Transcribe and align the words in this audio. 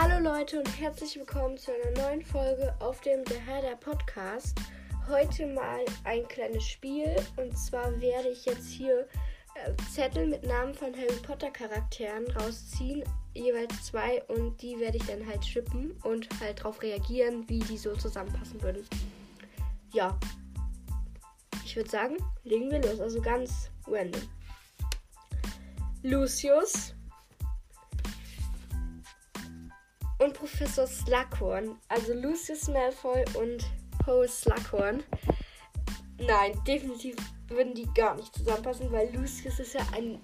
Hallo 0.00 0.20
Leute 0.20 0.60
und 0.60 0.80
herzlich 0.80 1.16
willkommen 1.16 1.58
zu 1.58 1.72
einer 1.72 2.02
neuen 2.02 2.22
Folge 2.24 2.72
auf 2.78 3.00
dem 3.00 3.24
Der 3.24 3.40
Herr 3.40 3.62
der 3.62 3.74
Podcast. 3.74 4.56
Heute 5.08 5.44
mal 5.48 5.80
ein 6.04 6.28
kleines 6.28 6.68
Spiel 6.68 7.16
und 7.36 7.58
zwar 7.58 8.00
werde 8.00 8.28
ich 8.28 8.44
jetzt 8.44 8.68
hier 8.68 9.08
äh, 9.56 9.72
Zettel 9.92 10.28
mit 10.28 10.46
Namen 10.46 10.72
von 10.72 10.94
Harry 10.94 11.18
Potter 11.26 11.50
Charakteren 11.50 12.30
rausziehen, 12.30 13.02
jeweils 13.34 13.86
zwei 13.86 14.22
und 14.28 14.62
die 14.62 14.78
werde 14.78 14.98
ich 14.98 15.06
dann 15.06 15.26
halt 15.26 15.44
schippen 15.44 15.90
und 16.04 16.28
halt 16.38 16.60
darauf 16.60 16.80
reagieren, 16.80 17.48
wie 17.48 17.58
die 17.58 17.76
so 17.76 17.96
zusammenpassen 17.96 18.62
würden. 18.62 18.86
Ja, 19.92 20.16
ich 21.64 21.74
würde 21.74 21.90
sagen, 21.90 22.18
legen 22.44 22.70
wir 22.70 22.80
los, 22.82 23.00
also 23.00 23.20
ganz 23.20 23.68
random. 23.88 24.22
Lucius 26.04 26.94
und 30.18 30.34
Professor 30.34 30.86
Slughorn. 30.86 31.76
Also 31.88 32.14
Lucius 32.14 32.68
Malfoy 32.68 33.24
und 33.34 33.64
Poe 34.04 34.28
Slughorn. 34.28 35.02
Nein, 36.18 36.60
definitiv 36.66 37.16
würden 37.48 37.74
die 37.74 37.88
gar 37.94 38.16
nicht 38.16 38.34
zusammenpassen, 38.34 38.90
weil 38.92 39.14
Lucius 39.14 39.58
ist 39.60 39.74
ja 39.74 39.86
ein 39.94 40.20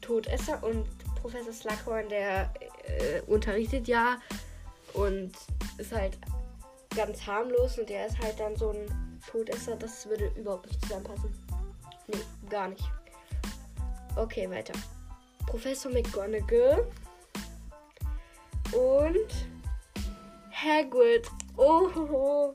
Todesser 0.00 0.62
und 0.62 0.86
Professor 1.16 1.52
Slughorn, 1.52 2.08
der 2.08 2.52
äh, 2.84 3.20
unterrichtet 3.26 3.88
ja 3.88 4.18
und 4.94 5.32
ist 5.78 5.92
halt 5.92 6.18
ganz 6.94 7.26
harmlos 7.26 7.78
und 7.78 7.88
der 7.88 8.06
ist 8.06 8.18
halt 8.18 8.38
dann 8.38 8.56
so 8.56 8.70
ein 8.70 9.20
Todesser. 9.30 9.76
Das 9.76 10.08
würde 10.08 10.32
überhaupt 10.36 10.66
nicht 10.66 10.80
zusammenpassen. 10.82 11.30
Nee, 12.08 12.48
gar 12.48 12.68
nicht. 12.68 12.84
Okay, 14.16 14.48
weiter. 14.50 14.72
Professor 15.46 15.92
McGonagall 15.92 16.86
und 18.72 19.48
Hagrid. 20.52 21.28
Oh, 21.56 22.54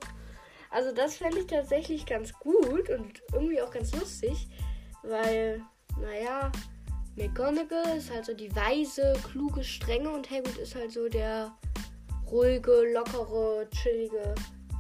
also 0.70 0.92
das 0.92 1.18
fände 1.18 1.40
ich 1.40 1.48
tatsächlich 1.48 2.06
ganz 2.06 2.34
gut 2.34 2.90
und 2.90 3.22
irgendwie 3.32 3.62
auch 3.62 3.72
ganz 3.72 3.94
lustig, 3.94 4.48
weil, 5.04 5.62
naja, 6.00 6.52
McGonagall 7.16 7.98
ist 7.98 8.12
halt 8.12 8.26
so 8.26 8.34
die 8.34 8.54
weise, 8.56 9.14
kluge, 9.32 9.64
strenge 9.64 10.10
und 10.10 10.30
Hagrid 10.32 10.58
ist 10.58 10.76
halt 10.76 10.92
so 10.92 11.08
der 11.08 11.56
ruhige, 12.32 12.92
lockere, 12.92 13.68
chillige. 13.70 14.34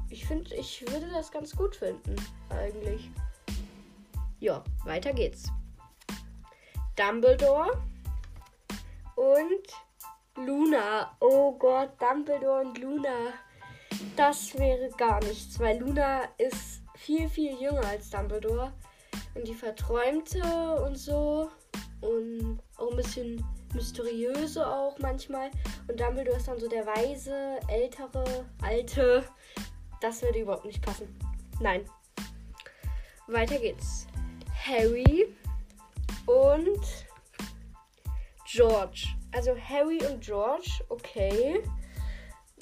Ich 0.10 0.26
finde, 0.26 0.56
ich 0.56 0.82
würde 0.92 1.08
das 1.12 1.32
ganz 1.32 1.56
gut 1.56 1.76
finden, 1.76 2.16
eigentlich. 2.50 3.12
Ja, 4.40 4.64
weiter 4.84 5.14
geht's. 5.14 5.46
Dumbledore 6.96 7.72
und 9.16 9.68
Luna. 10.36 11.16
Oh 11.20 11.54
Gott, 11.58 11.92
Dumbledore 12.02 12.62
und 12.62 12.78
Luna. 12.80 13.34
Das 14.16 14.58
wäre 14.58 14.90
gar 14.98 15.24
nichts, 15.24 15.60
weil 15.60 15.80
Luna 15.80 16.24
ist 16.38 16.82
viel, 16.96 17.30
viel 17.30 17.60
jünger 17.62 17.86
als 17.86 18.10
Dumbledore. 18.10 18.74
Und 19.36 19.48
die 19.48 19.54
verträumte 19.54 20.42
und 20.86 20.96
so. 20.96 21.50
Und 22.02 22.60
auch 22.78 22.92
ein 22.92 22.98
bisschen 22.98 23.46
mysteriöse 23.74 24.66
auch 24.66 24.98
manchmal. 25.00 25.52
Und 25.88 26.00
Dumbledore 26.00 26.38
ist 26.38 26.48
dann 26.48 26.60
so 26.60 26.68
der 26.68 26.86
weise, 26.86 27.60
ältere, 27.68 28.46
alte. 28.62 29.24
Das 30.02 30.22
würde 30.22 30.40
überhaupt 30.40 30.66
nicht 30.66 30.84
passen. 30.84 31.08
Nein. 31.60 31.86
Weiter 33.28 33.58
geht's. 33.58 34.08
Harry 34.66 35.28
und 36.26 37.06
George. 38.46 39.08
Also 39.34 39.56
Harry 39.58 40.00
und 40.06 40.22
George, 40.22 40.70
okay. 40.90 41.64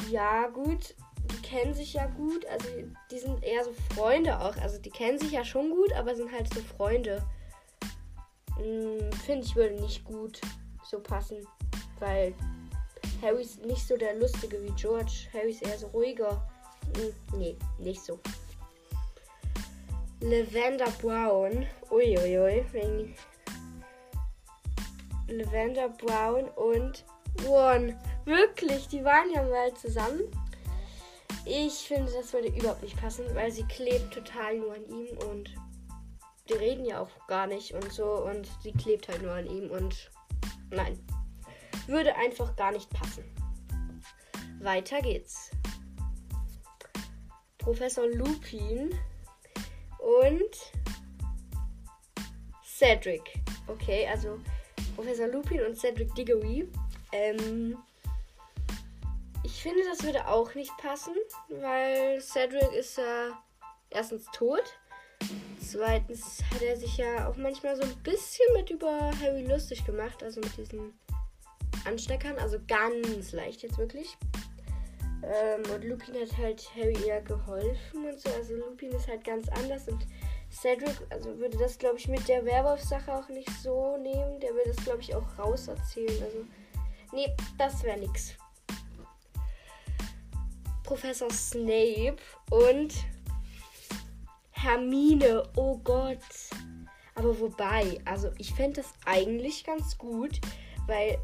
Ja, 0.09 0.47
gut. 0.47 0.95
Die 1.25 1.41
kennen 1.41 1.73
sich 1.73 1.93
ja 1.93 2.07
gut. 2.07 2.45
Also 2.47 2.67
die 3.11 3.19
sind 3.19 3.43
eher 3.43 3.63
so 3.63 3.71
Freunde 3.93 4.39
auch. 4.39 4.55
Also 4.57 4.79
die 4.79 4.89
kennen 4.89 5.19
sich 5.19 5.31
ja 5.31 5.43
schon 5.43 5.69
gut, 5.69 5.93
aber 5.93 6.15
sind 6.15 6.31
halt 6.31 6.51
so 6.53 6.61
Freunde. 6.61 7.21
Hm, 8.57 9.11
Finde 9.25 9.45
ich 9.45 9.55
würde 9.55 9.75
nicht 9.75 10.03
gut 10.05 10.39
so 10.83 10.99
passen. 10.99 11.45
Weil 11.99 12.33
Harry 13.21 13.41
ist 13.41 13.63
nicht 13.65 13.85
so 13.85 13.97
der 13.97 14.15
Lustige 14.15 14.63
wie 14.63 14.71
George. 14.71 15.27
Harry 15.33 15.51
ist 15.51 15.61
eher 15.61 15.77
so 15.77 15.87
ruhiger. 15.87 16.41
Hm, 16.95 17.39
nee, 17.39 17.57
nicht 17.79 18.01
so. 18.01 18.19
Lavender 20.21 20.91
Brown. 21.01 21.65
Uiuiui. 21.89 22.65
Ui, 22.73 23.15
Lavender 25.31 25.89
Brown 25.89 26.49
und 26.49 27.05
One. 27.47 27.97
Wirklich, 28.25 28.87
die 28.87 29.03
waren 29.03 29.31
ja 29.33 29.43
mal 29.43 29.73
zusammen. 29.73 30.21
Ich 31.45 31.73
finde, 31.87 32.11
das 32.11 32.33
würde 32.33 32.49
überhaupt 32.49 32.83
nicht 32.83 32.99
passen, 32.99 33.25
weil 33.33 33.51
sie 33.51 33.63
klebt 33.63 34.13
total 34.13 34.57
nur 34.57 34.75
an 34.75 34.85
ihm 34.87 35.17
und 35.29 35.55
die 36.49 36.53
reden 36.53 36.85
ja 36.85 36.99
auch 36.99 37.09
gar 37.27 37.47
nicht 37.47 37.73
und 37.73 37.91
so 37.91 38.25
und 38.25 38.47
sie 38.61 38.73
klebt 38.73 39.07
halt 39.07 39.21
nur 39.21 39.33
an 39.33 39.47
ihm 39.47 39.71
und 39.71 40.11
nein. 40.69 40.99
Würde 41.87 42.15
einfach 42.15 42.55
gar 42.55 42.71
nicht 42.71 42.89
passen. 42.91 43.23
Weiter 44.59 45.01
geht's. 45.01 45.49
Professor 47.57 48.07
Lupin 48.07 48.93
und 49.99 50.73
Cedric. 52.63 53.21
Okay, 53.67 54.07
also 54.07 54.39
Professor 54.95 55.27
Lupin 55.27 55.65
und 55.65 55.77
Cedric 55.77 56.13
Diggory. 56.15 56.67
Ähm, 57.11 57.77
ich 59.43 59.61
finde, 59.61 59.83
das 59.89 60.03
würde 60.03 60.27
auch 60.27 60.53
nicht 60.55 60.75
passen, 60.77 61.13
weil 61.49 62.21
Cedric 62.21 62.71
ist 62.73 62.97
ja 62.97 63.41
erstens 63.89 64.25
tot. 64.33 64.63
Zweitens 65.59 66.41
hat 66.53 66.61
er 66.61 66.75
sich 66.75 66.97
ja 66.97 67.29
auch 67.29 67.37
manchmal 67.37 67.75
so 67.75 67.83
ein 67.83 67.95
bisschen 68.03 68.45
mit 68.53 68.69
über 68.69 69.11
Harry 69.21 69.45
lustig 69.45 69.85
gemacht, 69.85 70.23
also 70.23 70.39
mit 70.41 70.57
diesen 70.57 70.93
Ansteckern, 71.85 72.37
also 72.37 72.57
ganz 72.67 73.31
leicht 73.31 73.61
jetzt 73.63 73.77
wirklich. 73.77 74.17
Ähm, 75.23 75.71
und 75.73 75.83
Lupin 75.83 76.15
hat 76.15 76.37
halt 76.37 76.69
Harry 76.75 76.97
eher 77.07 77.21
geholfen 77.21 78.05
und 78.05 78.19
so. 78.19 78.29
Also 78.29 78.55
Lupin 78.55 78.91
ist 78.91 79.07
halt 79.07 79.23
ganz 79.23 79.47
anders 79.49 79.87
und 79.87 80.05
Cedric, 80.51 80.95
also 81.09 81.37
würde 81.37 81.57
das, 81.57 81.77
glaube 81.77 81.97
ich, 81.97 82.07
mit 82.07 82.27
der 82.27 82.43
Werwolf-Sache 82.45 83.13
auch 83.13 83.29
nicht 83.29 83.49
so 83.61 83.97
nehmen. 83.97 84.39
Der 84.39 84.51
würde 84.53 84.73
das, 84.75 84.83
glaube 84.83 85.01
ich, 85.01 85.15
auch 85.15 85.25
rauserzählen. 85.37 86.21
Also, 86.23 86.45
nee, 87.13 87.33
das 87.57 87.83
wäre 87.83 87.99
nix. 87.99 88.33
Professor 90.83 91.31
Snape 91.31 92.17
und 92.49 92.93
Hermine. 94.51 95.43
Oh 95.55 95.77
Gott. 95.77 96.19
Aber 97.15 97.39
wobei, 97.39 97.99
also 98.05 98.31
ich 98.37 98.53
fände 98.53 98.81
das 98.81 98.93
eigentlich 99.05 99.63
ganz 99.63 99.97
gut, 99.97 100.41
weil 100.87 101.17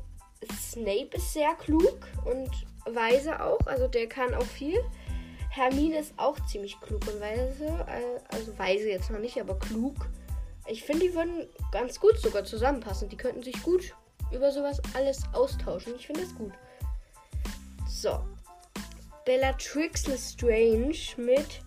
Snape 0.54 1.10
ist 1.14 1.34
sehr 1.34 1.54
klug 1.56 2.00
und 2.26 2.50
weise 2.94 3.42
auch. 3.44 3.66
Also 3.66 3.88
der 3.88 4.08
kann 4.08 4.34
auch 4.34 4.46
viel. 4.46 4.80
Hermine 5.50 6.00
ist 6.00 6.14
auch 6.18 6.38
ziemlich 6.46 6.80
klug 6.82 7.02
und 7.08 7.20
weise. 7.20 7.66
Äh, 7.66 8.20
also 8.36 8.58
weise 8.58 8.90
jetzt 8.90 9.10
noch 9.10 9.20
nicht, 9.20 9.40
aber 9.40 9.58
klug. 9.58 9.96
Ich 10.68 10.84
finde, 10.84 11.08
die 11.08 11.16
würden 11.16 11.48
ganz 11.72 12.00
gut 12.00 12.20
sogar 12.20 12.44
zusammenpassen. 12.44 13.10
Die 13.10 13.18
könnten 13.18 13.42
sich 13.42 13.62
gut 13.64 13.96
über 14.32 14.52
sowas 14.52 14.82
alles 14.94 15.24
austauschen. 15.34 15.96
Ich 15.96 16.08
finde 16.08 16.22
das 16.22 16.36
gut. 16.36 16.54
So. 17.88 18.20
Bellatrix 19.26 20.08
Lestrange 20.08 20.96
mit 21.18 21.62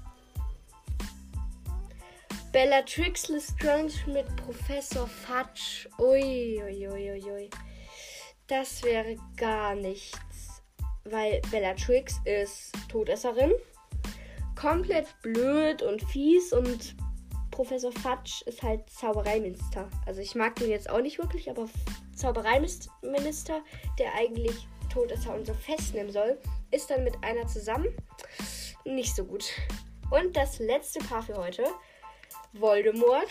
Bellatrix 2.52 3.28
Lestrange 3.28 3.92
mit 4.06 4.26
Professor 4.36 5.06
Fudge. 5.06 5.88
Ui, 5.98 6.60
ui, 6.62 6.88
ui, 6.88 7.22
ui. 7.30 7.50
Das 8.46 8.82
wäre 8.82 9.16
gar 9.36 9.74
nichts. 9.74 10.18
Weil 11.10 11.40
Bellatrix 11.50 12.20
ist 12.24 12.72
Todesserin 12.88 13.52
komplett 14.54 15.06
blöd 15.22 15.82
und 15.82 16.02
fies 16.02 16.52
und 16.52 16.94
Professor 17.50 17.92
Fatsch 17.92 18.42
ist 18.42 18.62
halt 18.62 18.88
Zaubereiminister. 18.90 19.88
Also 20.06 20.20
ich 20.20 20.34
mag 20.34 20.56
den 20.56 20.70
jetzt 20.70 20.88
auch 20.88 21.00
nicht 21.00 21.18
wirklich, 21.18 21.50
aber 21.50 21.68
Zaubereiminister, 22.14 23.62
der 23.98 24.14
eigentlich 24.14 24.66
Todesser 24.92 25.34
und 25.34 25.46
so 25.46 25.54
festnehmen 25.54 26.12
soll, 26.12 26.38
ist 26.70 26.90
dann 26.90 27.04
mit 27.04 27.22
einer 27.22 27.46
zusammen. 27.46 27.88
Nicht 28.84 29.14
so 29.14 29.24
gut. 29.24 29.44
Und 30.10 30.36
das 30.36 30.58
letzte 30.58 31.00
Paar 31.00 31.22
für 31.22 31.36
heute. 31.36 31.64
Voldemort 32.52 33.30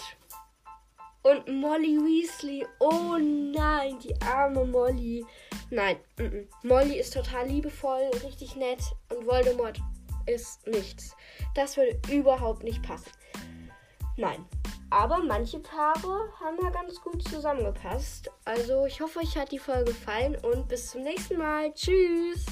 und 1.23 1.47
Molly 1.47 1.97
Weasley. 1.97 2.65
Oh 2.79 3.17
nein, 3.17 3.99
die 3.99 4.15
arme 4.21 4.65
Molly. 4.65 5.25
Nein, 5.71 5.97
m 6.17 6.25
-m. 6.25 6.47
Molly 6.63 6.99
ist 6.99 7.13
total 7.13 7.47
liebevoll, 7.47 8.09
richtig 8.23 8.55
nett 8.55 8.81
und 9.09 9.25
Voldemort 9.27 9.79
ist 10.25 10.65
nichts. 10.67 11.15
Das 11.55 11.77
würde 11.77 11.99
überhaupt 12.11 12.63
nicht 12.63 12.81
passen. 12.81 13.11
Nein. 14.17 14.45
Aber 14.91 15.19
manche 15.19 15.59
Paare 15.59 16.33
haben 16.39 16.57
ja 16.63 16.71
ganz 16.71 16.99
gut 17.01 17.21
zusammengepasst. 17.27 18.31
Also 18.43 18.85
ich 18.87 18.99
hoffe, 18.99 19.19
euch 19.19 19.37
hat 19.37 19.51
die 19.51 19.59
Folge 19.59 19.85
gefallen 19.85 20.35
und 20.37 20.67
bis 20.67 20.91
zum 20.91 21.03
nächsten 21.03 21.37
Mal. 21.37 21.71
Tschüss. 21.73 22.45